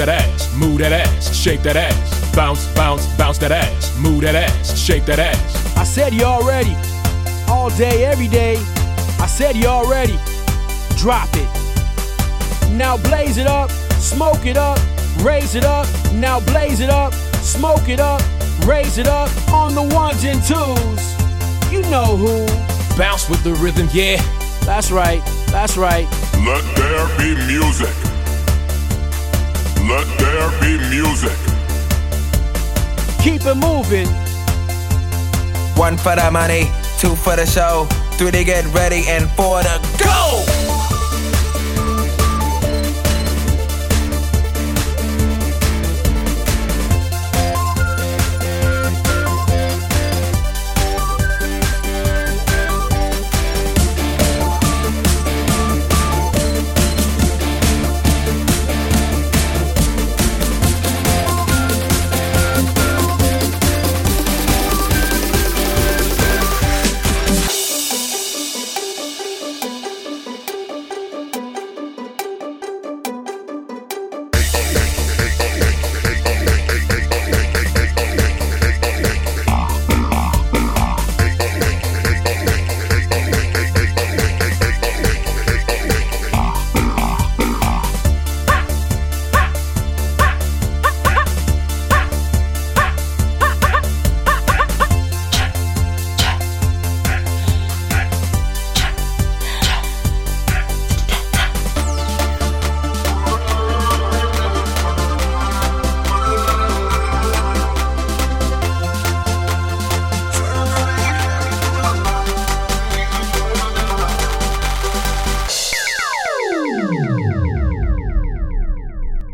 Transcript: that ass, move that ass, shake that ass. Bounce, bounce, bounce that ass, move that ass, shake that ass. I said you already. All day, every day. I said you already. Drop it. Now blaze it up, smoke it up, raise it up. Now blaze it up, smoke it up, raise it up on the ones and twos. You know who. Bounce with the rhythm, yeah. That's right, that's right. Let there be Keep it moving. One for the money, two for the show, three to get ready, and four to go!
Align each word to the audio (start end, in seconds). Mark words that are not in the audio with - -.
that 0.00 0.08
ass, 0.08 0.56
move 0.56 0.78
that 0.78 0.92
ass, 0.92 1.36
shake 1.36 1.62
that 1.62 1.76
ass. 1.76 2.34
Bounce, 2.34 2.66
bounce, 2.74 3.06
bounce 3.18 3.36
that 3.38 3.52
ass, 3.52 3.98
move 3.98 4.22
that 4.22 4.34
ass, 4.34 4.78
shake 4.78 5.04
that 5.04 5.18
ass. 5.18 5.76
I 5.76 5.84
said 5.84 6.14
you 6.14 6.24
already. 6.24 6.74
All 7.48 7.68
day, 7.76 8.04
every 8.04 8.28
day. 8.28 8.56
I 9.20 9.26
said 9.26 9.56
you 9.56 9.66
already. 9.66 10.18
Drop 10.96 11.28
it. 11.34 11.50
Now 12.72 12.96
blaze 12.96 13.36
it 13.36 13.46
up, 13.46 13.70
smoke 14.00 14.46
it 14.46 14.56
up, 14.56 14.78
raise 15.20 15.54
it 15.54 15.64
up. 15.64 15.86
Now 16.14 16.40
blaze 16.40 16.80
it 16.80 16.88
up, 16.88 17.12
smoke 17.42 17.90
it 17.90 18.00
up, 18.00 18.22
raise 18.64 18.96
it 18.96 19.06
up 19.06 19.28
on 19.52 19.74
the 19.74 19.82
ones 19.82 20.24
and 20.24 20.40
twos. 20.42 21.02
You 21.70 21.82
know 21.90 22.16
who. 22.16 22.46
Bounce 22.96 23.28
with 23.28 23.44
the 23.44 23.52
rhythm, 23.60 23.88
yeah. 23.92 24.16
That's 24.64 24.90
right, 24.90 25.22
that's 25.48 25.76
right. 25.76 26.08
Let 26.40 26.64
there 26.74 27.06
be 27.18 27.34
Keep 33.40 33.52
it 33.52 33.54
moving. 33.54 34.06
One 35.74 35.96
for 35.96 36.14
the 36.14 36.28
money, 36.30 36.70
two 36.98 37.16
for 37.16 37.36
the 37.36 37.46
show, 37.46 37.86
three 38.18 38.30
to 38.32 38.44
get 38.44 38.66
ready, 38.74 39.04
and 39.08 39.30
four 39.30 39.62
to 39.62 39.80
go! 39.98 40.09